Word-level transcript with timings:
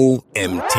OMT. 0.00 0.78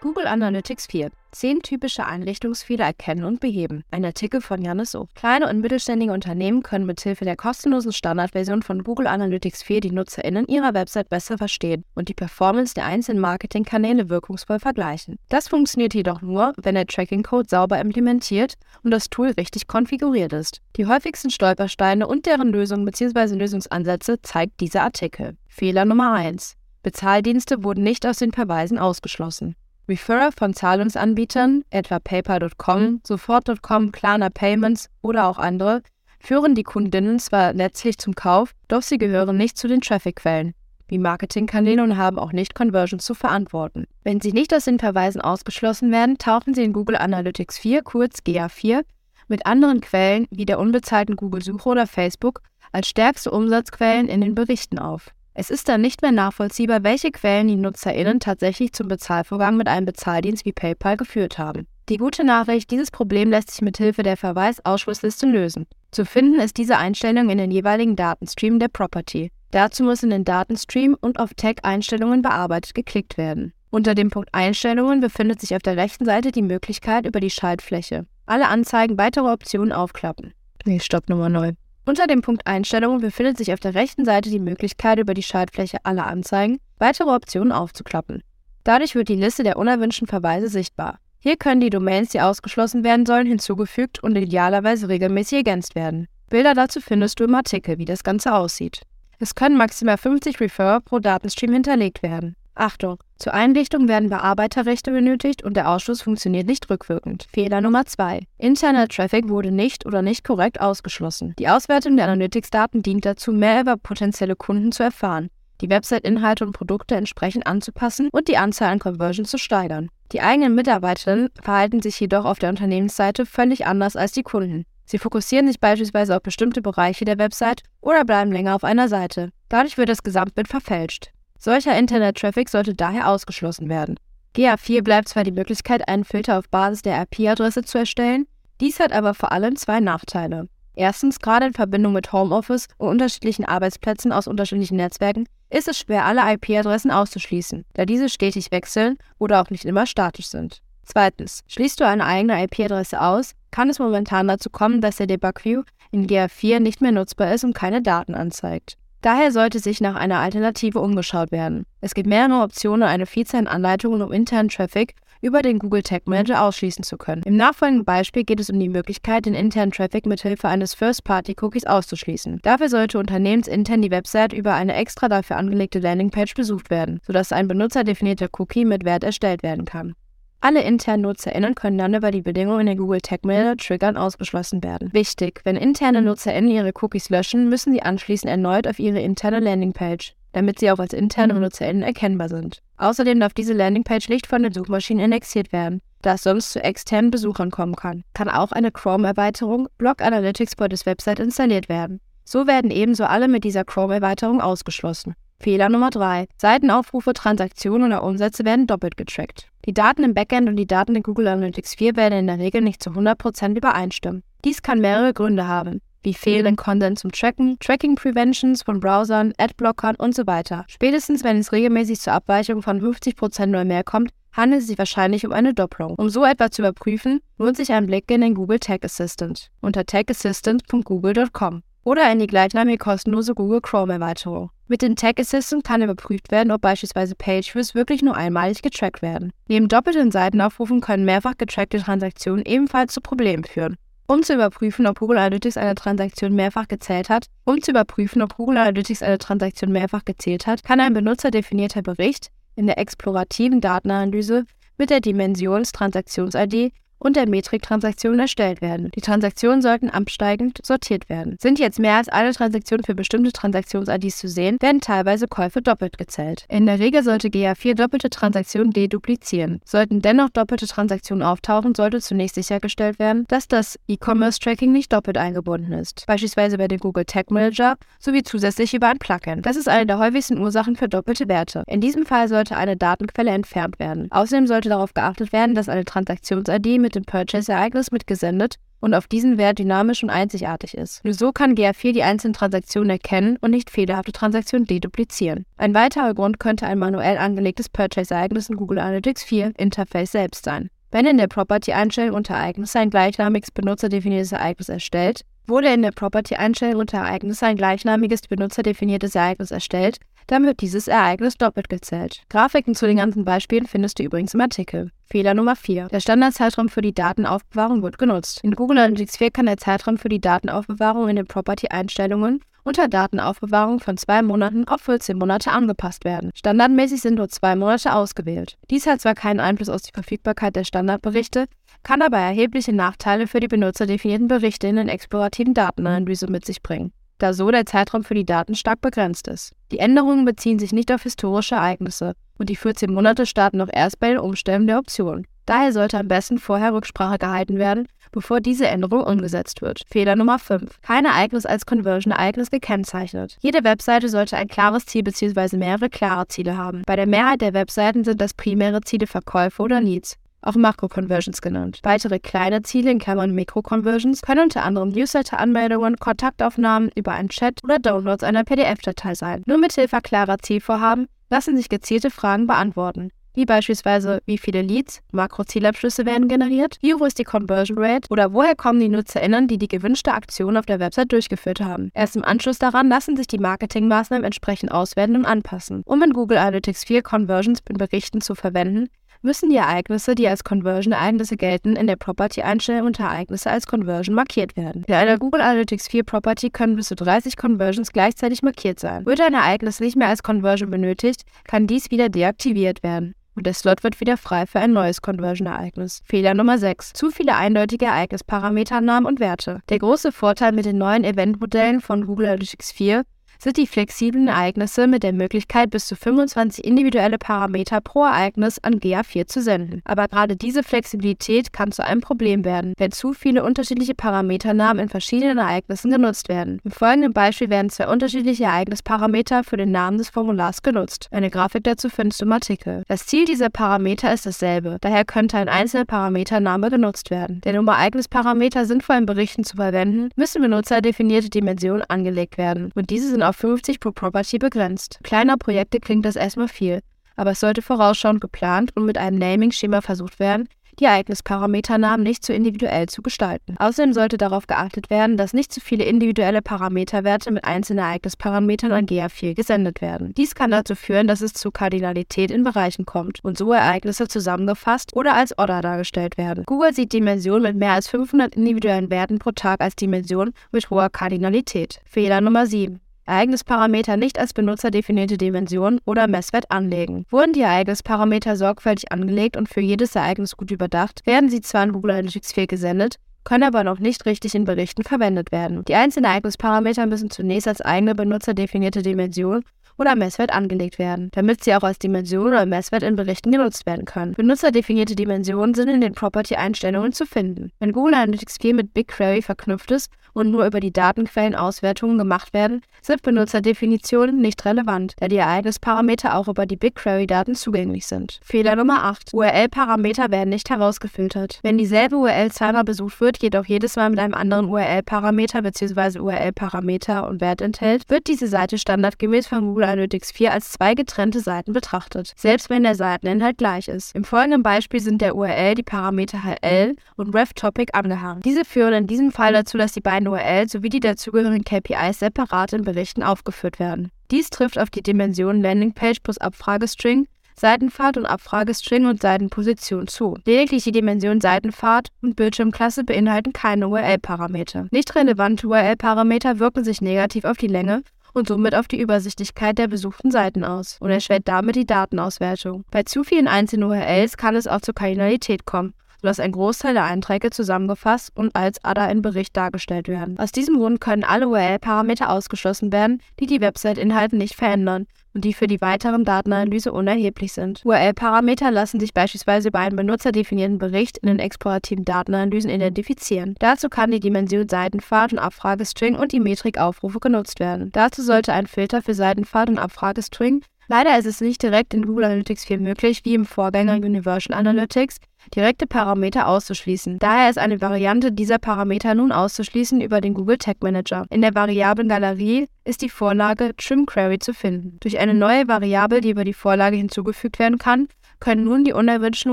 Google 0.00 0.26
Analytics 0.26 0.88
4. 0.88 1.12
Zehn 1.30 1.60
typische 1.60 2.04
Einrichtungsfehler 2.04 2.86
erkennen 2.86 3.22
und 3.22 3.38
beheben. 3.38 3.84
Ein 3.92 4.04
Artikel 4.04 4.40
von 4.40 4.60
Janis 4.60 4.96
O. 4.96 5.06
Kleine 5.14 5.48
und 5.48 5.60
mittelständige 5.60 6.12
Unternehmen 6.12 6.64
können 6.64 6.86
mithilfe 6.86 7.24
der 7.24 7.36
kostenlosen 7.36 7.92
Standardversion 7.92 8.62
von 8.62 8.82
Google 8.82 9.06
Analytics 9.06 9.62
4 9.62 9.80
die 9.80 9.92
NutzerInnen 9.92 10.48
ihrer 10.48 10.74
Website 10.74 11.08
besser 11.08 11.38
verstehen 11.38 11.84
und 11.94 12.08
die 12.08 12.14
Performance 12.14 12.74
der 12.74 12.86
einzelnen 12.86 13.20
Marketingkanäle 13.20 14.08
wirkungsvoll 14.08 14.58
vergleichen. 14.58 15.20
Das 15.28 15.46
funktioniert 15.46 15.94
jedoch 15.94 16.20
nur, 16.20 16.52
wenn 16.56 16.74
der 16.74 16.88
Tracking-Code 16.88 17.48
sauber 17.48 17.78
implementiert 17.78 18.54
und 18.82 18.90
das 18.90 19.08
Tool 19.08 19.28
richtig 19.38 19.68
konfiguriert 19.68 20.32
ist. 20.32 20.62
Die 20.74 20.86
häufigsten 20.86 21.30
Stolpersteine 21.30 22.08
und 22.08 22.26
deren 22.26 22.48
Lösungen 22.48 22.84
bzw. 22.84 23.36
Lösungsansätze 23.36 24.20
zeigt 24.22 24.58
dieser 24.58 24.82
Artikel. 24.82 25.36
Fehler 25.46 25.84
Nummer 25.84 26.12
1. 26.14 26.56
Bezahldienste 26.84 27.64
wurden 27.64 27.82
nicht 27.82 28.06
aus 28.06 28.18
den 28.18 28.30
Verweisen 28.30 28.78
ausgeschlossen. 28.78 29.56
Referrer 29.88 30.30
von 30.32 30.54
Zahlungsanbietern, 30.54 31.64
etwa 31.70 31.98
PayPal.com, 31.98 33.00
Sofort.com, 33.06 33.90
Klarna 33.90 34.30
Payments 34.30 34.88
oder 35.02 35.26
auch 35.26 35.38
andere, 35.38 35.82
führen 36.20 36.54
die 36.54 36.62
Kundinnen 36.62 37.18
zwar 37.18 37.52
letztlich 37.52 37.98
zum 37.98 38.14
Kauf, 38.14 38.52
doch 38.68 38.82
sie 38.82 38.98
gehören 38.98 39.36
nicht 39.36 39.58
zu 39.58 39.66
den 39.66 39.80
Traffic-Quellen, 39.80 40.52
wie 40.88 40.98
Marketingkanäle 40.98 41.82
und 41.82 41.96
haben 41.96 42.18
auch 42.18 42.32
nicht 42.32 42.54
Conversions 42.54 43.04
zu 43.04 43.14
verantworten. 43.14 43.86
Wenn 44.04 44.20
sie 44.20 44.32
nicht 44.32 44.54
aus 44.54 44.64
den 44.64 44.78
Verweisen 44.78 45.20
ausgeschlossen 45.20 45.90
werden, 45.90 46.18
tauchen 46.18 46.54
sie 46.54 46.64
in 46.64 46.72
Google 46.72 46.96
Analytics 46.96 47.58
4, 47.58 47.82
kurz 47.82 48.20
GA4, 48.20 48.84
mit 49.28 49.46
anderen 49.46 49.80
Quellen 49.80 50.26
wie 50.30 50.46
der 50.46 50.58
unbezahlten 50.58 51.16
Google-Suche 51.16 51.68
oder 51.68 51.86
Facebook 51.86 52.40
als 52.72 52.88
stärkste 52.88 53.30
Umsatzquellen 53.30 54.08
in 54.08 54.20
den 54.20 54.34
Berichten 54.34 54.78
auf. 54.78 55.14
Es 55.36 55.50
ist 55.50 55.68
dann 55.68 55.80
nicht 55.80 56.00
mehr 56.00 56.12
nachvollziehbar, 56.12 56.84
welche 56.84 57.10
Quellen 57.10 57.48
die 57.48 57.56
NutzerInnen 57.56 58.20
tatsächlich 58.20 58.72
zum 58.72 58.86
Bezahlvorgang 58.86 59.56
mit 59.56 59.66
einem 59.66 59.84
Bezahldienst 59.84 60.44
wie 60.44 60.52
PayPal 60.52 60.96
geführt 60.96 61.38
haben. 61.38 61.66
Die 61.88 61.96
gute 61.96 62.24
Nachricht, 62.24 62.70
dieses 62.70 62.92
Problem 62.92 63.30
lässt 63.30 63.50
sich 63.50 63.60
mit 63.60 63.76
Hilfe 63.76 64.04
der 64.04 64.16
Verweisausschlussliste 64.16 65.26
lösen. 65.26 65.66
Zu 65.90 66.06
finden 66.06 66.38
ist 66.38 66.56
diese 66.56 66.78
Einstellung 66.78 67.30
in 67.30 67.38
den 67.38 67.50
jeweiligen 67.50 67.96
Datenstream 67.96 68.60
der 68.60 68.68
Property. 68.68 69.32
Dazu 69.50 69.82
muss 69.82 70.04
in 70.04 70.10
den 70.10 70.24
Datenstream 70.24 70.96
und 71.00 71.18
auf 71.18 71.34
Tag-Einstellungen 71.34 72.22
bearbeitet 72.22 72.74
geklickt 72.74 73.18
werden. 73.18 73.52
Unter 73.70 73.96
dem 73.96 74.10
Punkt 74.10 74.28
Einstellungen 74.32 75.00
befindet 75.00 75.40
sich 75.40 75.54
auf 75.56 75.62
der 75.62 75.76
rechten 75.76 76.04
Seite 76.04 76.30
die 76.30 76.42
Möglichkeit 76.42 77.06
über 77.06 77.18
die 77.18 77.30
Schaltfläche. 77.30 78.06
Alle 78.24 78.48
Anzeigen 78.48 78.98
weitere 78.98 79.30
Optionen 79.30 79.72
aufklappen. 79.72 80.32
Nee, 80.64 80.78
Stopp 80.78 81.08
Nummer 81.08 81.28
9. 81.28 81.56
Unter 81.86 82.06
dem 82.06 82.22
Punkt 82.22 82.46
Einstellungen 82.46 83.00
befindet 83.00 83.36
sich 83.36 83.52
auf 83.52 83.60
der 83.60 83.74
rechten 83.74 84.04
Seite 84.04 84.30
die 84.30 84.38
Möglichkeit, 84.38 84.98
über 84.98 85.12
die 85.12 85.22
Schaltfläche 85.22 85.78
aller 85.84 86.06
Anzeigen 86.06 86.58
weitere 86.78 87.10
Optionen 87.10 87.52
aufzuklappen. 87.52 88.22
Dadurch 88.64 88.94
wird 88.94 89.08
die 89.08 89.16
Liste 89.16 89.42
der 89.42 89.58
unerwünschten 89.58 90.06
Verweise 90.06 90.48
sichtbar. 90.48 90.98
Hier 91.18 91.36
können 91.36 91.60
die 91.60 91.70
Domains, 91.70 92.10
die 92.10 92.20
ausgeschlossen 92.20 92.84
werden 92.84 93.06
sollen, 93.06 93.26
hinzugefügt 93.26 94.02
und 94.02 94.16
idealerweise 94.16 94.88
regelmäßig 94.88 95.38
ergänzt 95.38 95.74
werden. 95.74 96.06
Bilder 96.30 96.54
dazu 96.54 96.80
findest 96.80 97.20
du 97.20 97.24
im 97.24 97.34
Artikel, 97.34 97.78
wie 97.78 97.84
das 97.84 98.02
Ganze 98.02 98.34
aussieht. 98.34 98.82
Es 99.18 99.34
können 99.34 99.56
maximal 99.56 99.98
50 99.98 100.40
Referrer 100.40 100.80
pro 100.80 100.98
Datenstream 100.98 101.52
hinterlegt 101.52 102.02
werden. 102.02 102.36
Achtung! 102.54 102.98
Zur 103.18 103.34
Einrichtung 103.34 103.88
werden 103.88 104.10
Bearbeiterrechte 104.10 104.90
benötigt 104.90 105.42
und 105.42 105.56
der 105.56 105.70
Ausschluss 105.70 106.02
funktioniert 106.02 106.46
nicht 106.46 106.68
rückwirkend. 106.70 107.26
Fehler 107.32 107.60
Nummer 107.60 107.86
2. 107.86 108.20
Interner 108.38 108.88
Traffic 108.88 109.28
wurde 109.28 109.50
nicht 109.50 109.86
oder 109.86 110.02
nicht 110.02 110.24
korrekt 110.24 110.60
ausgeschlossen. 110.60 111.34
Die 111.38 111.48
Auswertung 111.48 111.96
der 111.96 112.06
Analytics-Daten 112.06 112.82
dient 112.82 113.04
dazu, 113.04 113.32
mehr 113.32 113.60
über 113.60 113.76
potenzielle 113.76 114.36
Kunden 114.36 114.72
zu 114.72 114.82
erfahren, 114.82 115.30
die 115.60 115.70
Website-Inhalte 115.70 116.44
und 116.44 116.52
Produkte 116.52 116.96
entsprechend 116.96 117.46
anzupassen 117.46 118.08
und 118.12 118.28
die 118.28 118.36
Anzahl 118.36 118.70
an 118.70 118.78
Conversions 118.78 119.30
zu 119.30 119.38
steigern. 119.38 119.88
Die 120.12 120.20
eigenen 120.20 120.54
Mitarbeiterinnen 120.54 121.30
verhalten 121.40 121.82
sich 121.82 121.98
jedoch 121.98 122.24
auf 122.24 122.38
der 122.38 122.50
Unternehmensseite 122.50 123.26
völlig 123.26 123.66
anders 123.66 123.96
als 123.96 124.12
die 124.12 124.22
Kunden. 124.22 124.64
Sie 124.86 124.98
fokussieren 124.98 125.46
sich 125.46 125.60
beispielsweise 125.60 126.14
auf 126.14 126.22
bestimmte 126.22 126.60
Bereiche 126.60 127.04
der 127.04 127.18
Website 127.18 127.62
oder 127.80 128.04
bleiben 128.04 128.32
länger 128.32 128.54
auf 128.54 128.64
einer 128.64 128.88
Seite. 128.88 129.30
Dadurch 129.48 129.78
wird 129.78 129.88
das 129.88 130.02
Gesamtbild 130.02 130.48
verfälscht. 130.48 131.13
Solcher 131.44 131.78
Internet-Traffic 131.78 132.48
sollte 132.48 132.74
daher 132.74 133.06
ausgeschlossen 133.06 133.68
werden. 133.68 133.96
GA4 134.34 134.80
bleibt 134.80 135.10
zwar 135.10 135.24
die 135.24 135.30
Möglichkeit, 135.30 135.86
einen 135.86 136.04
Filter 136.04 136.38
auf 136.38 136.48
Basis 136.48 136.80
der 136.80 137.02
IP-Adresse 137.02 137.64
zu 137.64 137.76
erstellen, 137.76 138.26
dies 138.62 138.80
hat 138.80 138.92
aber 138.92 139.12
vor 139.12 139.30
allem 139.30 139.54
zwei 139.56 139.78
Nachteile. 139.80 140.48
Erstens, 140.74 141.18
gerade 141.18 141.44
in 141.44 141.52
Verbindung 141.52 141.92
mit 141.92 142.14
Homeoffice 142.14 142.66
und 142.78 142.88
unterschiedlichen 142.88 143.44
Arbeitsplätzen 143.44 144.10
aus 144.10 144.26
unterschiedlichen 144.26 144.78
Netzwerken 144.78 145.26
ist 145.50 145.68
es 145.68 145.78
schwer, 145.80 146.06
alle 146.06 146.22
IP-Adressen 146.32 146.90
auszuschließen, 146.90 147.66
da 147.74 147.84
diese 147.84 148.08
stetig 148.08 148.50
wechseln 148.50 148.96
oder 149.18 149.42
auch 149.42 149.50
nicht 149.50 149.66
immer 149.66 149.84
statisch 149.84 150.28
sind. 150.28 150.62
Zweitens, 150.86 151.42
schließt 151.48 151.78
du 151.78 151.86
eine 151.86 152.06
eigene 152.06 152.42
IP-Adresse 152.44 153.02
aus, 153.02 153.32
kann 153.50 153.68
es 153.68 153.78
momentan 153.78 154.28
dazu 154.28 154.48
kommen, 154.48 154.80
dass 154.80 154.96
der 154.96 155.08
Debug 155.08 155.44
View 155.44 155.64
in 155.90 156.06
GA4 156.06 156.60
nicht 156.60 156.80
mehr 156.80 156.92
nutzbar 156.92 157.34
ist 157.34 157.44
und 157.44 157.52
keine 157.52 157.82
Daten 157.82 158.14
anzeigt. 158.14 158.78
Daher 159.04 159.32
sollte 159.32 159.58
sich 159.58 159.82
nach 159.82 159.96
einer 159.96 160.20
Alternative 160.20 160.80
umgeschaut 160.80 161.30
werden. 161.30 161.66
Es 161.82 161.92
gibt 161.92 162.08
mehrere 162.08 162.40
Optionen 162.40 162.88
eine 162.88 163.04
Vielzahl 163.04 163.40
an 163.40 163.48
Anleitungen, 163.48 164.00
um 164.00 164.10
internen 164.10 164.48
Traffic 164.48 164.94
über 165.20 165.42
den 165.42 165.58
Google 165.58 165.82
Tag 165.82 166.06
Manager 166.06 166.40
ausschließen 166.42 166.84
zu 166.84 166.96
können. 166.96 167.22
Im 167.26 167.36
nachfolgenden 167.36 167.84
Beispiel 167.84 168.24
geht 168.24 168.40
es 168.40 168.48
um 168.48 168.58
die 168.58 168.70
Möglichkeit, 168.70 169.26
den 169.26 169.34
internen 169.34 169.72
Traffic 169.72 170.06
mithilfe 170.06 170.48
eines 170.48 170.72
First-Party-Cookies 170.72 171.66
auszuschließen. 171.66 172.40
Dafür 172.42 172.70
sollte 172.70 172.98
unternehmensintern 172.98 173.82
die 173.82 173.90
Website 173.90 174.32
über 174.32 174.54
eine 174.54 174.74
extra 174.74 175.10
dafür 175.10 175.36
angelegte 175.36 175.80
Landingpage 175.80 176.32
besucht 176.32 176.70
werden, 176.70 177.00
sodass 177.06 177.30
ein 177.30 177.46
benutzerdefinierter 177.46 178.28
Cookie 178.38 178.64
mit 178.64 178.86
Wert 178.86 179.04
erstellt 179.04 179.42
werden 179.42 179.66
kann. 179.66 179.94
Alle 180.40 180.62
internen 180.62 181.02
NutzerInnen 181.02 181.54
können 181.54 181.78
dann 181.78 181.94
über 181.94 182.10
die 182.10 182.20
Bedingungen 182.20 182.66
in 182.66 182.76
Google 182.76 183.00
Tag 183.00 183.24
Manager 183.24 183.56
Triggern 183.56 183.96
ausgeschlossen 183.96 184.62
werden. 184.62 184.92
Wichtig, 184.92 185.40
wenn 185.44 185.56
interne 185.56 186.02
NutzerInnen 186.02 186.50
ihre 186.50 186.72
Cookies 186.80 187.08
löschen, 187.08 187.48
müssen 187.48 187.72
sie 187.72 187.82
anschließend 187.82 188.30
erneut 188.30 188.66
auf 188.66 188.78
ihre 188.78 189.00
interne 189.00 189.40
Landingpage, 189.40 190.14
damit 190.32 190.58
sie 190.58 190.70
auch 190.70 190.78
als 190.78 190.92
interne 190.92 191.34
NutzerInnen 191.34 191.82
erkennbar 191.82 192.28
sind. 192.28 192.60
Außerdem 192.76 193.20
darf 193.20 193.32
diese 193.32 193.54
Landingpage 193.54 194.08
nicht 194.08 194.26
von 194.26 194.42
den 194.42 194.52
Suchmaschinen 194.52 195.04
indexiert 195.04 195.52
werden, 195.52 195.80
da 196.02 196.14
es 196.14 196.22
sonst 196.24 196.52
zu 196.52 196.62
externen 196.62 197.10
Besuchern 197.10 197.50
kommen 197.50 197.76
kann. 197.76 198.04
Kann 198.12 198.28
auch 198.28 198.52
eine 198.52 198.70
Chrome-Erweiterung 198.70 199.68
Blog 199.78 200.02
Analytics 200.02 200.54
for 200.58 200.68
this 200.68 200.84
Website 200.84 201.20
installiert 201.20 201.68
werden. 201.68 202.00
So 202.24 202.46
werden 202.46 202.70
ebenso 202.70 203.04
alle 203.04 203.28
mit 203.28 203.44
dieser 203.44 203.64
Chrome-Erweiterung 203.64 204.40
ausgeschlossen. 204.40 205.14
Fehler 205.38 205.68
Nummer 205.68 205.90
3. 205.90 206.26
Seitenaufrufe, 206.38 207.12
Transaktionen 207.12 207.88
oder 207.88 208.02
Umsätze 208.02 208.44
werden 208.44 208.66
doppelt 208.66 208.96
getrackt. 208.96 209.48
Die 209.66 209.74
Daten 209.74 210.04
im 210.04 210.14
Backend 210.14 210.48
und 210.48 210.56
die 210.56 210.66
Daten 210.66 210.96
in 210.96 211.02
Google 211.02 211.28
Analytics 211.28 211.74
4 211.74 211.96
werden 211.96 212.18
in 212.20 212.26
der 212.26 212.38
Regel 212.38 212.60
nicht 212.60 212.82
zu 212.82 212.90
100% 212.90 213.56
übereinstimmen. 213.56 214.22
Dies 214.44 214.62
kann 214.62 214.80
mehrere 214.80 215.12
Gründe 215.12 215.46
haben, 215.46 215.80
wie 216.02 216.14
fehlenden 216.14 216.56
Content 216.56 216.98
zum 216.98 217.12
Tracken, 217.12 217.58
Tracking 217.60 217.94
Preventions 217.94 218.62
von 218.62 218.80
Browsern, 218.80 219.32
Adblockern 219.38 219.96
und 219.96 220.14
so 220.14 220.26
weiter. 220.26 220.64
Spätestens 220.68 221.24
wenn 221.24 221.38
es 221.38 221.52
regelmäßig 221.52 222.00
zur 222.00 222.12
Abweichung 222.12 222.62
von 222.62 222.80
50% 222.80 223.48
oder 223.48 223.64
mehr 223.64 223.84
kommt, 223.84 224.10
handelt 224.32 224.62
es 224.62 224.68
sich 224.68 224.78
wahrscheinlich 224.78 225.26
um 225.26 225.32
eine 225.32 225.54
Doppelung. 225.54 225.94
Um 225.96 226.08
so 226.08 226.24
etwa 226.24 226.50
zu 226.50 226.62
überprüfen, 226.62 227.20
lohnt 227.38 227.56
sich 227.56 227.72
ein 227.72 227.86
Blick 227.86 228.10
in 228.10 228.20
den 228.20 228.34
Google 228.34 228.58
Tag 228.58 228.84
Assistant 228.84 229.50
unter 229.60 229.84
tagassistant.google.com 229.84 231.62
oder 231.84 232.10
in 232.10 232.18
die 232.18 232.26
gleichnamige 232.26 232.78
kostenlose 232.78 233.34
Google 233.34 233.60
Chrome 233.60 233.92
Erweiterung. 233.92 234.50
Mit 234.66 234.82
dem 234.82 234.96
Tag 234.96 235.20
Assistant 235.20 235.62
kann 235.62 235.82
überprüft 235.82 236.30
werden, 236.30 236.50
ob 236.50 236.62
beispielsweise 236.62 237.14
Pageviews 237.14 237.74
wirklich 237.74 238.02
nur 238.02 238.16
einmalig 238.16 238.62
getrackt 238.62 239.02
werden. 239.02 239.30
Neben 239.46 239.68
doppelten 239.68 240.10
Seitenaufrufen 240.10 240.80
können 240.80 241.04
mehrfach 241.04 241.36
getrackte 241.36 241.78
Transaktionen 241.78 242.44
ebenfalls 242.46 242.94
zu 242.94 243.00
Problemen 243.00 243.44
führen. 243.44 243.76
Um 244.06 244.22
zu 244.22 244.34
überprüfen, 244.34 244.86
ob 244.86 244.98
Google 244.98 245.18
Analytics 245.18 245.56
eine 245.56 245.74
Transaktion 245.74 246.34
mehrfach 246.34 246.68
gezählt 246.68 247.08
hat, 247.08 247.26
um 247.44 247.62
zu 247.62 247.70
überprüfen, 247.70 248.20
ob 248.20 248.36
Google 248.36 248.58
Analytics 248.58 249.02
eine 249.02 249.18
Transaktion 249.18 249.72
mehrfach 249.72 250.04
gezählt 250.04 250.46
hat, 250.46 250.62
kann 250.62 250.80
ein 250.80 250.92
benutzerdefinierter 250.92 251.82
Bericht 251.82 252.28
in 252.54 252.66
der 252.66 252.78
explorativen 252.78 253.60
Datenanalyse 253.60 254.44
mit 254.76 254.90
der 254.90 255.00
Dimensions-Transaktions-ID 255.00 256.72
und 257.04 257.16
der 257.16 257.28
Metrik-Transaktionen 257.28 258.18
erstellt 258.18 258.62
werden. 258.62 258.90
Die 258.94 259.02
Transaktionen 259.02 259.60
sollten 259.62 259.90
absteigend 259.90 260.58
sortiert 260.64 261.08
werden. 261.08 261.36
Sind 261.38 261.58
jetzt 261.58 261.78
mehr 261.78 261.96
als 261.96 262.08
eine 262.08 262.32
Transaktion 262.32 262.82
für 262.82 262.94
bestimmte 262.94 263.30
Transaktions-IDs 263.30 264.18
zu 264.18 264.28
sehen, 264.28 264.56
werden 264.60 264.80
teilweise 264.80 265.28
Käufe 265.28 265.60
doppelt 265.60 265.98
gezählt. 265.98 266.46
In 266.48 266.66
der 266.66 266.78
Regel 266.78 267.02
sollte 267.02 267.28
GA4 267.28 267.74
doppelte 267.74 268.08
Transaktionen 268.08 268.72
deduplizieren. 268.72 269.60
Sollten 269.64 270.00
dennoch 270.00 270.30
doppelte 270.30 270.66
Transaktionen 270.66 271.22
auftauchen, 271.22 271.74
sollte 271.74 272.00
zunächst 272.00 272.36
sichergestellt 272.36 272.98
werden, 272.98 273.26
dass 273.28 273.48
das 273.48 273.78
E-Commerce-Tracking 273.86 274.72
nicht 274.72 274.92
doppelt 274.92 275.18
eingebunden 275.18 275.72
ist, 275.72 276.04
beispielsweise 276.06 276.56
bei 276.56 276.68
dem 276.68 276.80
Google 276.80 277.04
Tag 277.04 277.30
Manager 277.30 277.76
sowie 277.98 278.22
zusätzlich 278.22 278.72
über 278.72 278.88
ein 278.88 278.98
Plugin. 278.98 279.42
Das 279.42 279.56
ist 279.56 279.68
eine 279.68 279.84
der 279.84 279.98
häufigsten 279.98 280.38
Ursachen 280.38 280.74
für 280.74 280.88
doppelte 280.88 281.28
Werte. 281.28 281.64
In 281.66 281.82
diesem 281.82 282.06
Fall 282.06 282.28
sollte 282.28 282.56
eine 282.56 282.78
Datenquelle 282.78 283.30
entfernt 283.30 283.78
werden. 283.78 284.08
Außerdem 284.10 284.46
sollte 284.46 284.70
darauf 284.70 284.94
geachtet 284.94 285.32
werden, 285.32 285.54
dass 285.54 285.68
eine 285.68 285.84
Transaktions-ID 285.84 286.80
mit 286.80 286.93
dem 286.94 287.04
Purchase-Ereignis 287.04 287.90
mitgesendet 287.90 288.56
und 288.80 288.94
auf 288.94 289.06
diesen 289.06 289.38
Wert 289.38 289.58
dynamisch 289.58 290.02
und 290.02 290.10
einzigartig 290.10 290.74
ist. 290.76 291.04
Nur 291.04 291.14
so 291.14 291.32
kann 291.32 291.54
GA4 291.54 291.92
die 291.92 292.02
einzelnen 292.02 292.34
Transaktionen 292.34 292.90
erkennen 292.90 293.38
und 293.40 293.50
nicht 293.50 293.70
fehlerhafte 293.70 294.12
Transaktionen 294.12 294.66
deduplizieren. 294.66 295.46
Ein 295.56 295.74
weiterer 295.74 296.12
Grund 296.12 296.38
könnte 296.38 296.66
ein 296.66 296.78
manuell 296.78 297.16
angelegtes 297.16 297.68
Purchase-Ereignis 297.70 298.50
in 298.50 298.56
Google 298.56 298.78
Analytics 298.78 299.24
4 299.24 299.52
Interface 299.56 300.12
selbst 300.12 300.44
sein. 300.44 300.68
Wenn 300.90 301.06
in 301.06 301.16
der 301.18 301.28
Property-Einstellung 301.28 302.14
unter 302.14 302.34
Ereignisse 302.34 302.78
ein 302.78 302.90
gleichnamiges 302.90 303.50
benutzerdefiniertes 303.50 304.32
Ereignis 304.32 304.68
erstellt, 304.68 305.22
wurde 305.46 305.72
in 305.72 305.82
der 305.82 305.90
Property-Einstellung 305.90 306.80
unter 306.80 306.98
Ereignisse 306.98 307.46
ein 307.46 307.56
gleichnamiges 307.56 308.22
benutzerdefiniertes 308.28 309.14
Ereignis 309.14 309.50
erstellt, 309.50 309.98
dann 310.26 310.44
wird 310.44 310.60
dieses 310.60 310.88
Ereignis 310.88 311.36
doppelt 311.36 311.68
gezählt. 311.68 312.22
Grafiken 312.30 312.74
zu 312.74 312.86
den 312.86 312.96
ganzen 312.96 313.24
Beispielen 313.24 313.66
findest 313.66 313.98
du 313.98 314.04
übrigens 314.04 314.34
im 314.34 314.40
Artikel. 314.40 314.90
Fehler 315.04 315.34
Nummer 315.34 315.56
4. 315.56 315.88
Der 315.88 316.00
Standardzeitraum 316.00 316.68
für 316.68 316.80
die 316.80 316.94
Datenaufbewahrung 316.94 317.82
wird 317.82 317.98
genutzt. 317.98 318.40
In 318.42 318.52
Google 318.52 318.78
Analytics 318.78 319.18
4 319.18 319.30
kann 319.30 319.46
der 319.46 319.58
Zeitraum 319.58 319.98
für 319.98 320.08
die 320.08 320.20
Datenaufbewahrung 320.20 321.08
in 321.08 321.16
den 321.16 321.26
Property-Einstellungen 321.26 322.40
unter 322.64 322.88
Datenaufbewahrung 322.88 323.78
von 323.78 323.96
zwei 323.96 324.22
Monaten 324.22 324.66
auf 324.66 324.80
14 324.80 325.18
Monate 325.18 325.52
angepasst 325.52 326.04
werden. 326.04 326.30
Standardmäßig 326.34 327.02
sind 327.02 327.16
nur 327.16 327.28
zwei 327.28 327.54
Monate 327.54 327.94
ausgewählt. 327.94 328.56
Dies 328.70 328.86
hat 328.86 329.02
zwar 329.02 329.14
keinen 329.14 329.40
Einfluss 329.40 329.68
auf 329.68 329.82
die 329.82 329.92
Verfügbarkeit 329.92 330.56
der 330.56 330.64
Standardberichte, 330.64 331.44
kann 331.82 332.00
aber 332.00 332.16
erhebliche 332.16 332.72
Nachteile 332.72 333.26
für 333.26 333.40
die 333.40 333.48
benutzerdefinierten 333.48 334.28
Berichte 334.28 334.66
in 334.66 334.76
den 334.76 334.88
explorativen 334.88 335.52
Datenanalyse 335.52 336.26
mit 336.28 336.46
sich 336.46 336.62
bringen 336.62 336.92
da 337.18 337.32
so 337.32 337.50
der 337.50 337.66
Zeitraum 337.66 338.04
für 338.04 338.14
die 338.14 338.26
Daten 338.26 338.54
stark 338.54 338.80
begrenzt 338.80 339.28
ist. 339.28 339.52
Die 339.72 339.78
Änderungen 339.78 340.24
beziehen 340.24 340.58
sich 340.58 340.72
nicht 340.72 340.92
auf 340.92 341.02
historische 341.02 341.56
Ereignisse 341.56 342.14
und 342.38 342.48
die 342.48 342.56
14 342.56 342.92
Monate 342.92 343.26
starten 343.26 343.58
noch 343.58 343.70
erst 343.72 344.00
bei 344.00 344.08
den 344.08 344.18
Umstellen 344.18 344.66
der 344.66 344.78
Option. 344.78 345.26
Daher 345.46 345.72
sollte 345.72 345.98
am 345.98 346.08
besten 346.08 346.38
vorher 346.38 346.72
Rücksprache 346.72 347.18
gehalten 347.18 347.58
werden, 347.58 347.86
bevor 348.12 348.40
diese 348.40 348.66
Änderung 348.66 349.02
umgesetzt 349.02 349.60
wird. 349.60 349.82
Fehler 349.90 350.16
Nummer 350.16 350.38
5. 350.38 350.80
Kein 350.80 351.04
Ereignis 351.04 351.44
als 351.44 351.66
Conversion-Ereignis 351.66 352.50
gekennzeichnet. 352.50 353.36
Jede 353.40 353.62
Webseite 353.62 354.08
sollte 354.08 354.36
ein 354.36 354.48
klares 354.48 354.86
Ziel 354.86 355.02
bzw. 355.02 355.56
mehrere 355.58 355.90
klare 355.90 356.28
Ziele 356.28 356.56
haben. 356.56 356.82
Bei 356.86 356.96
der 356.96 357.06
Mehrheit 357.06 357.42
der 357.42 357.52
Webseiten 357.52 358.04
sind 358.04 358.20
das 358.20 358.32
primäre 358.32 358.80
Ziele 358.80 359.06
Verkäufe 359.06 359.62
oder 359.62 359.80
Leads 359.80 360.16
auch 360.46 360.54
Makro-Conversions 360.54 361.40
genannt. 361.40 361.80
Weitere 361.82 362.18
kleine 362.18 362.62
Ziele 362.62 362.90
in 362.90 362.98
Klammern 362.98 363.34
Mikro-Conversions 363.34 364.22
können 364.22 364.44
unter 364.44 364.62
anderem 364.62 364.90
Newsletter-Anmeldungen, 364.90 365.96
Kontaktaufnahmen 365.96 366.90
über 366.94 367.12
einen 367.12 367.28
Chat 367.28 367.62
oder 367.64 367.78
Downloads 367.78 368.24
einer 368.24 368.44
PDF-Datei 368.44 369.14
sein. 369.14 369.42
Nur 369.46 369.58
mit 369.58 369.72
Hilfe 369.72 369.98
klarer 370.02 370.38
Zielvorhaben 370.38 371.06
lassen 371.30 371.56
sich 371.56 371.68
gezielte 371.68 372.10
Fragen 372.10 372.46
beantworten 372.46 373.10
wie 373.34 373.44
beispielsweise 373.44 374.22
wie 374.26 374.38
viele 374.38 374.62
Leads, 374.62 375.00
Makro-Zielabschlüsse 375.12 376.06
werden 376.06 376.28
generiert, 376.28 376.78
wie 376.80 376.94
hoch 376.94 377.06
ist 377.06 377.18
die 377.18 377.24
Conversion 377.24 377.78
Rate 377.78 378.08
oder 378.10 378.32
woher 378.32 378.54
kommen 378.54 378.80
die 378.80 378.88
NutzerInnen, 378.88 379.48
die 379.48 379.58
die 379.58 379.68
gewünschte 379.68 380.12
Aktion 380.12 380.56
auf 380.56 380.66
der 380.66 380.80
Website 380.80 381.12
durchgeführt 381.12 381.60
haben. 381.60 381.90
Erst 381.94 382.16
im 382.16 382.24
Anschluss 382.24 382.58
daran 382.58 382.88
lassen 382.88 383.16
sich 383.16 383.26
die 383.26 383.38
Marketingmaßnahmen 383.38 384.24
entsprechend 384.24 384.70
auswerten 384.70 385.16
und 385.16 385.26
anpassen. 385.26 385.82
Um 385.84 386.02
in 386.02 386.12
Google 386.12 386.38
Analytics 386.38 386.84
4 386.84 387.02
Conversions 387.02 387.58
in 387.68 387.76
Berichten 387.76 388.20
zu 388.20 388.34
verwenden, 388.34 388.88
müssen 389.24 389.50
die 389.50 389.56
Ereignisse, 389.56 390.14
die 390.14 390.28
als 390.28 390.44
Conversion-Ereignisse 390.44 391.36
gelten, 391.36 391.76
in 391.76 391.86
der 391.86 391.96
Property-Einstellung 391.96 392.86
unter 392.86 393.04
Ereignisse 393.04 393.50
als 393.50 393.66
Conversion 393.66 394.14
markiert 394.14 394.56
werden. 394.56 394.84
In 394.86 394.94
einer 394.94 395.18
Google 395.18 395.40
Analytics 395.40 395.88
4 395.88 396.04
Property 396.04 396.50
können 396.50 396.76
bis 396.76 396.88
zu 396.88 396.94
30 396.94 397.36
Conversions 397.36 397.92
gleichzeitig 397.92 398.42
markiert 398.42 398.78
sein. 398.78 399.04
Wird 399.06 399.20
ein 399.20 399.34
Ereignis 399.34 399.80
nicht 399.80 399.96
mehr 399.96 400.08
als 400.08 400.22
Conversion 400.22 400.70
benötigt, 400.70 401.22
kann 401.44 401.66
dies 401.66 401.90
wieder 401.90 402.08
deaktiviert 402.08 402.82
werden 402.82 403.14
und 403.34 403.46
der 403.46 403.54
Slot 403.54 403.82
wird 403.82 404.00
wieder 404.00 404.16
frei 404.16 404.46
für 404.46 404.60
ein 404.60 404.72
neues 404.72 405.02
Conversion-Ereignis. 405.02 406.02
Fehler 406.04 406.34
Nummer 406.34 406.58
6. 406.58 406.92
Zu 406.92 407.10
viele 407.10 407.34
eindeutige 407.34 407.86
Ereignisparameternamen 407.86 409.06
und 409.06 409.20
Werte. 409.20 409.60
Der 409.68 409.78
große 409.78 410.12
Vorteil 410.12 410.52
mit 410.52 410.66
den 410.66 410.78
neuen 410.78 411.04
Event-Modellen 411.04 411.80
von 411.80 412.06
Google 412.06 412.26
Analytics 412.26 412.72
4 412.72 413.04
sind 413.38 413.56
die 413.56 413.66
flexiblen 413.66 414.28
Ereignisse 414.28 414.86
mit 414.86 415.02
der 415.02 415.12
Möglichkeit, 415.12 415.70
bis 415.70 415.86
zu 415.86 415.96
25 415.96 416.64
individuelle 416.64 417.18
Parameter 417.18 417.80
pro 417.80 418.04
Ereignis 418.04 418.58
an 418.62 418.80
GA4 418.80 419.26
zu 419.26 419.42
senden. 419.42 419.82
Aber 419.84 420.08
gerade 420.08 420.36
diese 420.36 420.62
Flexibilität 420.62 421.52
kann 421.52 421.72
zu 421.72 421.84
einem 421.84 422.00
Problem 422.00 422.44
werden, 422.44 422.74
wenn 422.78 422.92
zu 422.92 423.12
viele 423.12 423.44
unterschiedliche 423.44 423.94
Parameternamen 423.94 424.84
in 424.84 424.88
verschiedenen 424.88 425.38
Ereignissen 425.38 425.90
genutzt 425.90 426.28
werden. 426.28 426.60
Im 426.64 426.70
folgenden 426.70 427.12
Beispiel 427.12 427.50
werden 427.50 427.70
zwei 427.70 427.88
unterschiedliche 427.88 428.44
Ereignisparameter 428.44 429.44
für 429.44 429.56
den 429.56 429.72
Namen 429.72 429.98
des 429.98 430.10
Formulars 430.10 430.62
genutzt. 430.62 431.08
Eine 431.10 431.30
Grafik 431.30 431.64
dazu 431.64 431.88
findest 431.88 432.20
du 432.20 432.26
im 432.26 432.32
Artikel. 432.32 432.82
Das 432.88 433.06
Ziel 433.06 433.24
dieser 433.24 433.50
Parameter 433.50 434.12
ist 434.12 434.26
dasselbe, 434.26 434.78
daher 434.80 435.04
könnte 435.04 435.38
ein 435.38 435.48
einzelner 435.48 435.84
Parametername 435.84 436.70
genutzt 436.70 437.10
werden. 437.10 437.40
Denn 437.40 437.58
um 437.58 437.66
Ereignisparameter 437.68 438.64
sinnvoll 438.66 438.96
in 438.96 439.06
Berichten 439.06 439.44
zu 439.44 439.56
verwenden, 439.56 440.10
müssen 440.16 440.42
benutzerdefinierte 440.42 441.30
Dimensionen 441.30 441.82
angelegt 441.88 442.38
werden 442.38 442.70
und 442.74 442.90
diese 442.90 443.08
sind 443.08 443.22
auf 443.24 443.34
auf 443.34 443.40
50 443.40 443.80
pro 443.80 443.90
Property 443.90 444.38
begrenzt. 444.38 445.00
Kleiner 445.02 445.36
Projekte 445.36 445.80
klingt 445.80 446.04
das 446.04 446.16
erstmal 446.16 446.48
viel, 446.48 446.80
aber 447.16 447.32
es 447.32 447.40
sollte 447.40 447.62
vorausschauend 447.62 448.20
geplant 448.20 448.70
und 448.76 448.86
mit 448.86 448.96
einem 448.96 449.18
Naming-Schema 449.18 449.80
versucht 449.80 450.18
werden, 450.18 450.48
die 450.80 450.84
Ereignisparameternamen 450.86 452.02
nicht 452.02 452.24
zu 452.24 452.32
individuell 452.32 452.88
zu 452.88 453.00
gestalten. 453.00 453.54
Außerdem 453.58 453.92
sollte 453.92 454.18
darauf 454.18 454.48
geachtet 454.48 454.90
werden, 454.90 455.16
dass 455.16 455.32
nicht 455.32 455.52
zu 455.52 455.60
viele 455.60 455.84
individuelle 455.84 456.42
Parameterwerte 456.42 457.30
mit 457.30 457.44
einzelnen 457.44 457.84
Ereignisparametern 457.84 458.72
an 458.72 458.86
GA4 458.86 459.34
gesendet 459.34 459.80
werden. 459.80 460.14
Dies 460.14 460.34
kann 460.34 460.50
dazu 460.50 460.74
führen, 460.74 461.06
dass 461.06 461.20
es 461.20 461.32
zu 461.32 461.52
Kardinalität 461.52 462.32
in 462.32 462.42
Bereichen 462.42 462.86
kommt 462.86 463.22
und 463.22 463.38
so 463.38 463.52
Ereignisse 463.52 464.08
zusammengefasst 464.08 464.96
oder 464.96 465.14
als 465.14 465.38
Order 465.38 465.60
dargestellt 465.60 466.18
werden. 466.18 466.44
Google 466.44 466.74
sieht 466.74 466.92
Dimensionen 466.92 467.42
mit 467.42 467.56
mehr 467.56 467.72
als 467.72 467.88
500 467.88 468.34
individuellen 468.34 468.90
Werten 468.90 469.20
pro 469.20 469.30
Tag 469.30 469.60
als 469.60 469.76
Dimension 469.76 470.32
mit 470.50 470.70
hoher 470.70 470.90
Kardinalität. 470.90 471.80
Fehler 471.84 472.20
Nummer 472.20 472.46
7. 472.46 472.80
Ereignisparameter 473.06 473.96
nicht 473.96 474.18
als 474.18 474.32
benutzerdefinierte 474.32 475.18
Dimension 475.18 475.80
oder 475.84 476.06
Messwert 476.06 476.50
anlegen. 476.50 477.04
Wurden 477.10 477.32
die 477.32 477.42
Ereignisparameter 477.42 478.36
sorgfältig 478.36 478.92
angelegt 478.92 479.36
und 479.36 479.48
für 479.48 479.60
jedes 479.60 479.94
Ereignis 479.94 480.36
gut 480.36 480.50
überdacht, 480.50 481.06
werden 481.06 481.28
sie 481.28 481.40
zwar 481.40 481.64
in 481.64 481.72
Google 481.72 481.92
Analytics 481.92 482.32
4 482.32 482.46
gesendet, 482.46 482.96
können 483.24 483.42
aber 483.42 483.64
noch 483.64 483.78
nicht 483.78 484.06
richtig 484.06 484.34
in 484.34 484.44
Berichten 484.44 484.84
verwendet 484.84 485.32
werden. 485.32 485.64
Die 485.64 485.74
einzelnen 485.74 486.10
Ereignisparameter 486.10 486.86
müssen 486.86 487.10
zunächst 487.10 487.48
als 487.48 487.60
eigene 487.60 487.94
benutzerdefinierte 487.94 488.82
Dimension 488.82 489.44
oder 489.78 489.96
Messwert 489.96 490.32
angelegt 490.32 490.78
werden, 490.78 491.10
damit 491.12 491.42
sie 491.44 491.54
auch 491.54 491.62
als 491.62 491.78
Dimension 491.78 492.28
oder 492.28 492.46
Messwert 492.46 492.82
in 492.82 492.96
Berichten 492.96 493.32
genutzt 493.32 493.66
werden 493.66 493.84
können. 493.84 494.12
Benutzerdefinierte 494.12 494.94
Dimensionen 494.94 495.54
sind 495.54 495.68
in 495.68 495.80
den 495.80 495.92
Property-Einstellungen 495.92 496.92
zu 496.92 497.06
finden. 497.06 497.50
Wenn 497.58 497.72
Google 497.72 497.94
Analytics 497.94 498.38
4 498.40 498.54
mit 498.54 498.74
BigQuery 498.74 499.22
verknüpft 499.22 499.70
ist 499.70 499.90
und 500.12 500.30
nur 500.30 500.46
über 500.46 500.60
die 500.60 500.72
Datenquellen 500.72 501.34
Auswertungen 501.34 501.98
gemacht 501.98 502.32
werden, 502.32 502.62
sind 502.82 503.02
Benutzerdefinitionen 503.02 504.20
nicht 504.20 504.44
relevant, 504.44 504.94
da 504.98 505.08
die 505.08 505.16
Ereignisparameter 505.16 506.16
auch 506.16 506.28
über 506.28 506.46
die 506.46 506.56
BigQuery-Daten 506.56 507.34
zugänglich 507.34 507.86
sind. 507.86 508.20
Fehler 508.22 508.56
Nummer 508.56 508.84
8. 508.84 509.12
URL-Parameter 509.12 510.10
werden 510.10 510.30
nicht 510.30 510.50
herausgefiltert. 510.50 511.40
Wenn 511.42 511.58
dieselbe 511.58 511.96
URL 511.96 512.30
zweimal 512.30 512.64
besucht 512.64 513.00
wird, 513.00 513.22
jedoch 513.22 513.46
jedes 513.46 513.76
Mal 513.76 513.90
mit 513.90 513.98
einem 513.98 514.14
anderen 514.14 514.46
URL-Parameter 514.46 515.42
bzw. 515.42 515.98
URL-Parameter 515.98 517.08
und 517.08 517.20
Wert 517.20 517.40
enthält, 517.40 517.88
wird 517.88 518.06
diese 518.06 518.28
Seite 518.28 518.58
standardgemäß 518.58 519.26
von 519.26 519.46
Google 519.46 519.63
Analytics 519.64 520.12
4 520.12 520.32
als 520.32 520.52
zwei 520.52 520.74
getrennte 520.74 521.20
Seiten 521.20 521.52
betrachtet, 521.52 522.12
selbst 522.16 522.50
wenn 522.50 522.62
der 522.62 522.74
Seiteninhalt 522.74 523.38
gleich 523.38 523.68
ist. 523.68 523.94
Im 523.94 524.04
folgenden 524.04 524.42
Beispiel 524.42 524.80
sind 524.80 525.00
der 525.00 525.16
URL 525.16 525.54
die 525.54 525.62
Parameter 525.62 526.22
HL 526.22 526.76
und 526.96 527.14
RefTopic 527.14 527.72
angehangen. 527.72 528.22
Diese 528.22 528.44
führen 528.44 528.74
in 528.74 528.86
diesem 528.86 529.12
Fall 529.12 529.32
dazu, 529.32 529.58
dass 529.58 529.72
die 529.72 529.80
beiden 529.80 530.08
URLs 530.08 530.52
sowie 530.52 530.68
die 530.68 530.80
dazugehörigen 530.80 531.44
KPIs 531.44 532.00
separat 532.00 532.52
in 532.52 532.62
Berichten 532.62 533.02
aufgeführt 533.02 533.58
werden. 533.58 533.90
Dies 534.10 534.30
trifft 534.30 534.58
auf 534.58 534.70
die 534.70 534.82
Dimensionen 534.82 535.42
Landingpage 535.42 536.00
plus 536.02 536.18
Abfragestring, 536.18 537.08
Seitenfahrt 537.36 537.96
und 537.96 538.06
Abfragestring 538.06 538.86
und 538.86 539.02
Seitenposition 539.02 539.88
zu. 539.88 540.16
Lediglich 540.24 540.64
die 540.64 540.72
Dimension 540.72 541.20
Seitenfahrt 541.20 541.88
und 542.00 542.16
Bildschirmklasse 542.16 542.84
beinhalten 542.84 543.32
keine 543.32 543.68
URL-Parameter. 543.68 544.68
Nicht 544.70 544.94
relevante 544.94 545.48
URL-Parameter 545.48 546.38
wirken 546.38 546.62
sich 546.64 546.80
negativ 546.80 547.24
auf 547.24 547.36
die 547.36 547.48
Länge 547.48 547.82
und 548.14 548.28
somit 548.28 548.54
auf 548.54 548.68
die 548.68 548.80
Übersichtlichkeit 548.80 549.58
der 549.58 549.68
besuchten 549.68 550.10
Seiten 550.10 550.44
aus 550.44 550.78
und 550.80 550.90
erschwert 550.90 551.22
damit 551.26 551.56
die 551.56 551.66
Datenauswertung. 551.66 552.64
Bei 552.70 552.84
zu 552.84 553.04
vielen 553.04 553.28
einzelnen 553.28 553.68
URLs 553.68 554.16
kann 554.16 554.36
es 554.36 554.46
auch 554.46 554.62
zur 554.62 554.74
Kardinalität 554.74 555.44
kommen 555.44 555.74
sodass 556.04 556.20
ein 556.20 556.32
Großteil 556.32 556.74
der 556.74 556.84
Einträge 556.84 557.30
zusammengefasst 557.30 558.12
und 558.14 558.36
als 558.36 558.62
ADA 558.62 558.90
in 558.90 559.00
Bericht 559.00 559.34
dargestellt 559.34 559.88
werden. 559.88 560.18
Aus 560.18 560.32
diesem 560.32 560.58
Grund 560.58 560.78
können 560.78 561.02
alle 561.02 561.28
URL-Parameter 561.28 562.10
ausgeschlossen 562.10 562.72
werden, 562.72 563.00
die 563.20 563.26
die 563.26 563.40
Website-Inhalte 563.40 564.14
nicht 564.14 564.34
verändern 564.34 564.86
und 565.14 565.24
die 565.24 565.32
für 565.32 565.46
die 565.46 565.62
weiteren 565.62 566.04
Datenanalyse 566.04 566.72
unerheblich 566.72 567.32
sind. 567.32 567.62
URL-Parameter 567.64 568.50
lassen 568.50 568.80
sich 568.80 568.92
beispielsweise 568.92 569.48
über 569.48 569.60
einen 569.60 569.76
benutzerdefinierten 569.76 570.58
Bericht 570.58 570.98
in 570.98 571.08
den 571.08 571.20
explorativen 571.20 571.86
Datenanalysen 571.86 572.50
identifizieren. 572.50 573.34
Dazu 573.38 573.70
kann 573.70 573.90
die 573.90 574.00
Dimension 574.00 574.46
Seitenfahrt 574.46 575.14
und 575.14 575.20
Abfragestring 575.20 575.94
und 575.94 576.12
die 576.12 576.20
Metrik 576.20 576.58
Aufrufe 576.58 577.00
genutzt 577.00 577.40
werden. 577.40 577.70
Dazu 577.72 578.02
sollte 578.02 578.34
ein 578.34 578.46
Filter 578.46 578.82
für 578.82 578.92
Seitenfahrt 578.92 579.48
und 579.48 579.58
Abfragestring 579.58 580.42
Leider 580.66 580.98
ist 580.98 581.06
es 581.06 581.20
nicht 581.20 581.42
direkt 581.42 581.74
in 581.74 581.84
Google 581.84 582.04
Analytics 582.04 582.46
4 582.46 582.58
möglich, 582.58 583.04
wie 583.04 583.14
im 583.14 583.26
Vorgänger 583.26 583.74
Universal 583.74 584.34
Analytics, 584.34 584.96
direkte 585.34 585.66
Parameter 585.66 586.26
auszuschließen. 586.26 586.98
Daher 586.98 587.28
ist 587.28 587.38
eine 587.38 587.60
Variante 587.60 588.12
dieser 588.12 588.38
Parameter 588.38 588.94
nun 588.94 589.12
auszuschließen 589.12 589.80
über 589.80 590.00
den 590.00 590.14
Google 590.14 590.38
Tag 590.38 590.62
Manager. 590.62 591.04
In 591.10 591.20
der 591.20 591.34
Variablen-Galerie 591.34 592.46
ist 592.64 592.80
die 592.80 592.88
Vorlage 592.88 593.52
Trim 593.56 593.84
Query 593.84 594.18
zu 594.18 594.32
finden. 594.32 594.78
Durch 594.80 594.98
eine 594.98 595.14
neue 595.14 595.48
Variable, 595.48 596.00
die 596.00 596.10
über 596.10 596.24
die 596.24 596.32
Vorlage 596.32 596.76
hinzugefügt 596.76 597.38
werden 597.38 597.58
kann, 597.58 597.88
können 598.20 598.44
nun 598.44 598.64
die 598.64 598.72
unerwünschten 598.72 599.32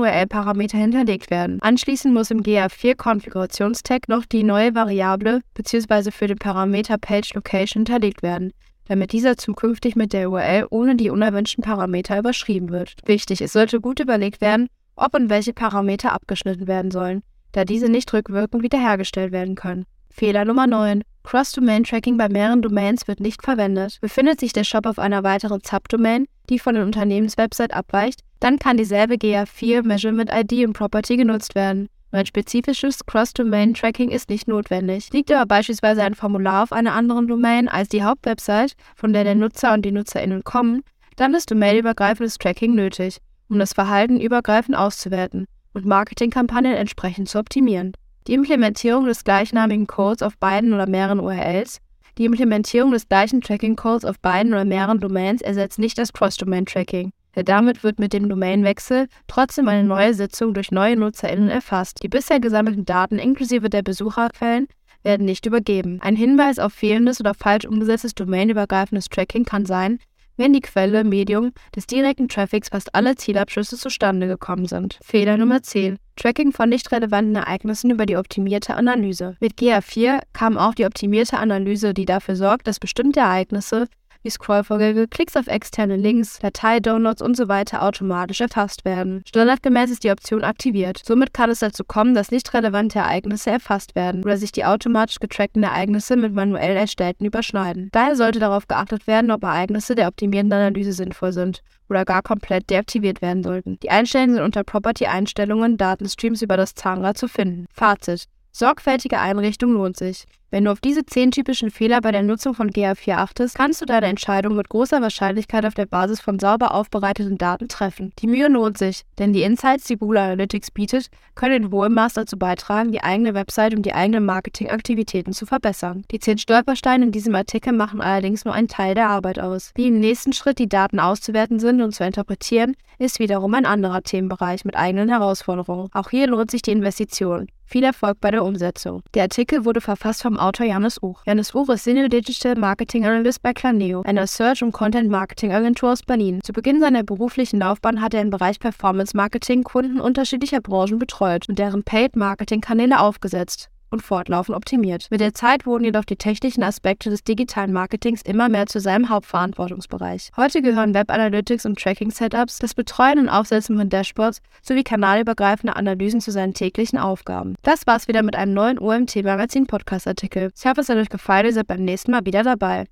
URL-Parameter 0.00 0.76
hinterlegt 0.76 1.30
werden. 1.30 1.60
Anschließend 1.62 2.12
muss 2.12 2.30
im 2.30 2.42
GA4-Konfigurationstag 2.42 4.08
noch 4.08 4.26
die 4.26 4.42
neue 4.42 4.74
Variable 4.74 5.40
bzw. 5.54 6.10
für 6.10 6.26
den 6.26 6.38
Parameter 6.38 6.98
Page 6.98 7.32
Location 7.34 7.86
hinterlegt 7.86 8.22
werden 8.22 8.52
damit 8.86 9.12
dieser 9.12 9.36
zukünftig 9.36 9.96
mit 9.96 10.12
der 10.12 10.30
URL 10.30 10.66
ohne 10.70 10.96
die 10.96 11.10
unerwünschten 11.10 11.62
Parameter 11.62 12.18
überschrieben 12.18 12.70
wird. 12.70 12.94
Wichtig, 13.06 13.40
es 13.40 13.52
sollte 13.52 13.80
gut 13.80 14.00
überlegt 14.00 14.40
werden, 14.40 14.68
ob 14.96 15.14
und 15.14 15.30
welche 15.30 15.52
Parameter 15.52 16.12
abgeschnitten 16.12 16.66
werden 16.66 16.90
sollen, 16.90 17.22
da 17.52 17.64
diese 17.64 17.88
nicht 17.88 18.12
rückwirkend 18.12 18.62
wiederhergestellt 18.62 19.32
werden 19.32 19.54
können. 19.54 19.86
Fehler 20.10 20.44
Nummer 20.44 20.66
9. 20.66 21.02
Cross-Domain-Tracking 21.24 22.18
bei 22.18 22.28
mehreren 22.28 22.62
Domains 22.62 23.08
wird 23.08 23.20
nicht 23.20 23.42
verwendet. 23.42 23.98
Befindet 24.00 24.40
sich 24.40 24.52
der 24.52 24.64
Shop 24.64 24.86
auf 24.86 24.98
einer 24.98 25.22
weiteren 25.22 25.60
Subdomain, 25.64 26.26
die 26.50 26.58
von 26.58 26.74
der 26.74 26.84
Unternehmenswebsite 26.84 27.74
abweicht, 27.74 28.20
dann 28.40 28.58
kann 28.58 28.76
dieselbe 28.76 29.14
GA4 29.14 29.86
Measurement 29.86 30.30
ID 30.32 30.66
und 30.66 30.72
Property 30.72 31.16
genutzt 31.16 31.54
werden. 31.54 31.88
Ein 32.12 32.26
spezifisches 32.26 33.04
Cross-Domain-Tracking 33.06 34.10
ist 34.10 34.28
nicht 34.28 34.46
notwendig. 34.46 35.10
Liegt 35.12 35.32
aber 35.32 35.46
beispielsweise 35.46 36.02
ein 36.02 36.14
Formular 36.14 36.62
auf 36.62 36.72
einer 36.72 36.92
anderen 36.92 37.26
Domain 37.26 37.68
als 37.68 37.88
die 37.88 38.04
Hauptwebsite, 38.04 38.74
von 38.94 39.12
der 39.12 39.24
der 39.24 39.34
Nutzer 39.34 39.72
und 39.72 39.82
die 39.82 39.92
NutzerInnen 39.92 40.44
kommen, 40.44 40.82
dann 41.16 41.34
ist 41.34 41.50
domainübergreifendes 41.50 42.38
Tracking 42.38 42.74
nötig, 42.74 43.18
um 43.48 43.58
das 43.58 43.72
Verhalten 43.72 44.20
übergreifend 44.20 44.76
auszuwerten 44.76 45.46
und 45.72 45.86
Marketingkampagnen 45.86 46.74
entsprechend 46.74 47.28
zu 47.28 47.38
optimieren. 47.38 47.92
Die 48.26 48.34
Implementierung 48.34 49.06
des 49.06 49.24
gleichnamigen 49.24 49.86
Codes 49.86 50.22
auf 50.22 50.36
beiden 50.38 50.72
oder 50.74 50.86
mehreren 50.86 51.18
URLs 51.18 51.80
die 52.18 52.26
Implementierung 52.26 52.92
des 52.92 53.08
gleichen 53.08 53.40
Tracking-Codes 53.40 54.04
auf 54.04 54.18
beiden 54.20 54.52
oder 54.52 54.66
mehreren 54.66 55.00
Domains 55.00 55.40
ersetzt 55.40 55.78
nicht 55.78 55.96
das 55.96 56.12
Cross-Domain-Tracking. 56.12 57.12
Damit 57.34 57.82
wird 57.82 57.98
mit 57.98 58.12
dem 58.12 58.28
Domainwechsel 58.28 59.08
trotzdem 59.26 59.68
eine 59.68 59.84
neue 59.84 60.14
Sitzung 60.14 60.54
durch 60.54 60.70
neue 60.70 60.96
NutzerInnen 60.96 61.48
erfasst. 61.48 62.02
Die 62.02 62.08
bisher 62.08 62.40
gesammelten 62.40 62.84
Daten 62.84 63.18
inklusive 63.18 63.70
der 63.70 63.82
Besucherquellen 63.82 64.68
werden 65.02 65.26
nicht 65.26 65.46
übergeben. 65.46 65.98
Ein 66.00 66.16
Hinweis 66.16 66.58
auf 66.58 66.72
fehlendes 66.72 67.20
oder 67.20 67.34
falsch 67.34 67.64
umgesetztes 67.64 68.14
domainübergreifendes 68.14 69.08
Tracking 69.08 69.44
kann 69.44 69.66
sein, 69.66 69.98
wenn 70.36 70.52
die 70.52 70.60
Quelle, 70.60 71.04
Medium 71.04 71.52
des 71.76 71.86
direkten 71.86 72.28
Traffics 72.28 72.70
fast 72.70 72.94
alle 72.94 73.16
Zielabschlüsse 73.16 73.76
zustande 73.76 74.26
gekommen 74.26 74.66
sind. 74.66 74.98
Fehler 75.02 75.36
Nummer 75.36 75.62
10. 75.62 75.98
Tracking 76.16 76.52
von 76.52 76.68
nicht 76.68 76.90
relevanten 76.92 77.36
Ereignissen 77.36 77.90
über 77.90 78.06
die 78.06 78.16
optimierte 78.16 78.74
Analyse. 78.74 79.36
Mit 79.40 79.58
GA4 79.58 80.20
kam 80.32 80.58
auch 80.58 80.74
die 80.74 80.86
optimierte 80.86 81.38
Analyse, 81.38 81.94
die 81.94 82.06
dafür 82.06 82.36
sorgt, 82.36 82.66
dass 82.66 82.80
bestimmte 82.80 83.20
Ereignisse 83.20 83.88
wie 84.22 84.30
Scrollvorgänge, 84.30 85.08
Klicks 85.08 85.36
auf 85.36 85.46
externe 85.46 85.96
Links, 85.96 86.38
Datei-Downloads 86.38 87.22
usw. 87.22 87.64
So 87.70 87.76
automatisch 87.76 88.40
erfasst 88.40 88.84
werden. 88.84 89.22
Standardgemäß 89.26 89.90
ist 89.90 90.04
die 90.04 90.10
Option 90.10 90.44
aktiviert. 90.44 91.02
Somit 91.04 91.34
kann 91.34 91.50
es 91.50 91.60
dazu 91.60 91.84
kommen, 91.84 92.14
dass 92.14 92.30
nicht 92.30 92.52
relevante 92.54 92.98
Ereignisse 92.98 93.50
erfasst 93.50 93.94
werden 93.94 94.22
oder 94.24 94.36
sich 94.36 94.52
die 94.52 94.64
automatisch 94.64 95.18
getrackten 95.18 95.62
Ereignisse 95.62 96.16
mit 96.16 96.32
manuell 96.32 96.76
erstellten 96.76 97.24
überschneiden. 97.24 97.88
Daher 97.92 98.16
sollte 98.16 98.38
darauf 98.38 98.68
geachtet 98.68 99.06
werden, 99.06 99.30
ob 99.30 99.42
Ereignisse 99.42 99.94
der 99.94 100.08
optimierenden 100.08 100.58
Analyse 100.58 100.92
sinnvoll 100.92 101.32
sind 101.32 101.62
oder 101.88 102.04
gar 102.04 102.22
komplett 102.22 102.70
deaktiviert 102.70 103.22
werden 103.22 103.42
sollten. 103.42 103.78
Die 103.82 103.90
Einstellungen 103.90 104.34
sind 104.34 104.44
unter 104.44 104.64
Property-Einstellungen 104.64 105.76
Datenstreams 105.76 106.42
über 106.42 106.56
das 106.56 106.74
Zahnrad 106.74 107.18
zu 107.18 107.28
finden. 107.28 107.66
Fazit 107.72 108.28
Sorgfältige 108.54 109.18
Einrichtung 109.18 109.72
lohnt 109.72 109.96
sich. 109.96 110.26
Wenn 110.52 110.66
du 110.66 110.70
auf 110.70 110.80
diese 110.80 111.06
zehn 111.06 111.30
typischen 111.30 111.70
Fehler 111.70 112.02
bei 112.02 112.12
der 112.12 112.22
Nutzung 112.22 112.52
von 112.52 112.68
GA4 112.68 113.14
achtest, 113.14 113.56
kannst 113.56 113.80
du 113.80 113.86
deine 113.86 114.04
Entscheidung 114.04 114.54
mit 114.54 114.68
großer 114.68 115.00
Wahrscheinlichkeit 115.00 115.64
auf 115.64 115.72
der 115.72 115.86
Basis 115.86 116.20
von 116.20 116.38
sauber 116.38 116.74
aufbereiteten 116.74 117.38
Daten 117.38 117.68
treffen. 117.68 118.12
Die 118.18 118.26
Mühe 118.26 118.48
lohnt 118.48 118.76
sich, 118.76 119.00
denn 119.18 119.32
die 119.32 119.44
Insights, 119.44 119.84
die 119.84 119.96
Google 119.96 120.18
Analytics 120.18 120.70
bietet, 120.70 121.06
können 121.34 121.64
in 121.64 121.72
hohem 121.72 121.94
Maß 121.94 122.12
dazu 122.12 122.36
beitragen, 122.36 122.92
die 122.92 123.02
eigene 123.02 123.32
Website 123.32 123.74
und 123.74 123.86
die 123.86 123.94
eigenen 123.94 124.26
Marketingaktivitäten 124.26 125.32
zu 125.32 125.46
verbessern. 125.46 126.04
Die 126.10 126.18
zehn 126.18 126.36
Stolpersteine 126.36 127.06
in 127.06 127.12
diesem 127.12 127.34
Artikel 127.34 127.72
machen 127.72 128.02
allerdings 128.02 128.44
nur 128.44 128.52
einen 128.52 128.68
Teil 128.68 128.94
der 128.94 129.08
Arbeit 129.08 129.38
aus. 129.38 129.70
Wie 129.74 129.88
im 129.88 130.00
nächsten 130.00 130.34
Schritt 130.34 130.58
die 130.58 130.68
Daten 130.68 131.00
auszuwerten 131.00 131.60
sind 131.60 131.80
und 131.80 131.94
zu 131.94 132.04
interpretieren, 132.04 132.76
ist 132.98 133.20
wiederum 133.20 133.54
ein 133.54 133.64
anderer 133.64 134.02
Themenbereich 134.02 134.66
mit 134.66 134.76
eigenen 134.76 135.08
Herausforderungen. 135.08 135.88
Auch 135.94 136.10
hier 136.10 136.26
lohnt 136.26 136.50
sich 136.50 136.60
die 136.60 136.72
Investition. 136.72 137.48
Viel 137.72 137.84
Erfolg 137.84 138.20
bei 138.20 138.30
der 138.30 138.44
Umsetzung. 138.44 139.02
Der 139.14 139.22
Artikel 139.22 139.64
wurde 139.64 139.80
verfasst 139.80 140.20
vom 140.20 140.36
Autor 140.42 140.66
Janis 140.66 141.00
Uch. 141.00 141.22
Janis 141.24 141.54
Uch 141.54 141.68
ist 141.68 141.84
Senior 141.84 142.08
Digital 142.08 142.56
Marketing 142.56 143.06
Analyst 143.06 143.42
bei 143.42 143.52
Planeo, 143.52 144.02
einer 144.02 144.26
Search- 144.26 144.64
und 144.64 144.72
Content-Marketing-Agentur 144.72 145.92
aus 145.92 146.02
Berlin. 146.02 146.40
Zu 146.42 146.52
Beginn 146.52 146.80
seiner 146.80 147.04
beruflichen 147.04 147.60
Laufbahn 147.60 148.00
hat 148.00 148.12
er 148.12 148.22
im 148.22 148.30
Bereich 148.30 148.58
Performance 148.58 149.16
Marketing 149.16 149.62
Kunden 149.62 150.00
unterschiedlicher 150.00 150.60
Branchen 150.60 150.98
betreut 150.98 151.48
und 151.48 151.60
deren 151.60 151.84
Paid-Marketing-Kanäle 151.84 152.98
aufgesetzt 152.98 153.71
und 153.92 154.02
fortlaufend 154.02 154.56
optimiert. 154.56 155.08
Mit 155.10 155.20
der 155.20 155.34
Zeit 155.34 155.66
wurden 155.66 155.84
jedoch 155.84 156.04
die 156.04 156.16
technischen 156.16 156.62
Aspekte 156.62 157.10
des 157.10 157.24
digitalen 157.24 157.72
Marketings 157.72 158.22
immer 158.22 158.48
mehr 158.48 158.66
zu 158.66 158.80
seinem 158.80 159.08
Hauptverantwortungsbereich. 159.08 160.30
Heute 160.36 160.62
gehören 160.62 160.94
Web 160.94 161.10
Analytics 161.10 161.66
und 161.66 161.78
Tracking 161.78 162.10
Setups, 162.10 162.58
das 162.58 162.74
Betreuen 162.74 163.18
und 163.18 163.28
Aufsetzen 163.28 163.76
von 163.78 163.88
Dashboards 163.88 164.40
sowie 164.62 164.82
kanalübergreifende 164.82 165.76
Analysen 165.76 166.20
zu 166.20 166.32
seinen 166.32 166.54
täglichen 166.54 166.98
Aufgaben. 166.98 167.54
Das 167.62 167.86
war's 167.86 168.08
wieder 168.08 168.22
mit 168.22 168.36
einem 168.36 168.54
neuen 168.54 168.78
OMT 168.78 169.22
Magazin 169.22 169.66
Podcast 169.66 170.06
Artikel. 170.06 170.50
Ich 170.56 170.64
hoffe, 170.64 170.80
es 170.80 170.88
hat 170.88 170.96
euch 170.96 171.08
gefallen 171.08 171.46
ihr 171.46 171.52
seid 171.52 171.66
beim 171.66 171.84
nächsten 171.84 172.12
Mal 172.12 172.24
wieder 172.24 172.42
dabei. 172.42 172.86